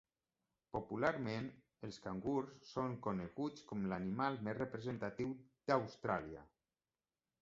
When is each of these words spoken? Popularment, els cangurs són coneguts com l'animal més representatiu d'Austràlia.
Popularment, 0.75 1.49
els 1.87 1.99
cangurs 2.07 2.55
són 2.69 2.95
coneguts 3.09 3.67
com 3.73 3.85
l'animal 3.93 4.41
més 4.49 4.59
representatiu 4.63 5.37
d'Austràlia. 5.69 6.43